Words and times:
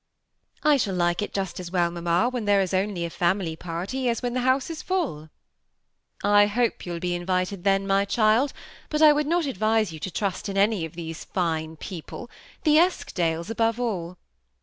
^ 0.63 0.67
I 0.67 0.77
shall 0.77 0.95
like 0.95 1.21
it 1.21 1.31
just 1.31 1.59
as 1.59 1.69
well, 1.69 1.91
mamma, 1.91 2.27
when 2.29 2.45
there 2.45 2.59
is 2.59 2.73
only 2.73 3.05
a 3.05 3.11
family 3.11 3.55
party 3.55 4.09
as 4.09 4.23
when 4.23 4.33
the 4.33 4.39
house 4.41 4.71
is 4.71 4.81
fulL" 4.81 5.29
^ 6.23 6.27
I 6.27 6.47
hope 6.47 6.87
you 6.87 6.93
will 6.93 6.99
be 6.99 7.13
invited 7.13 7.63
then, 7.63 7.85
my 7.85 8.03
child; 8.05 8.51
but 8.89 9.03
I 9.03 9.13
would 9.13 9.27
not 9.27 9.45
advise 9.45 9.91
you 9.93 9.99
to 9.99 10.09
trust 10.09 10.49
in 10.49 10.57
any 10.57 10.85
of 10.85 10.93
these 10.95 11.23
fine 11.25 11.75
peo 11.75 12.01
ple; 12.01 12.31
the 12.63 12.77
Eskdales 12.77 13.51
above 13.51 13.79
all." 13.79 14.17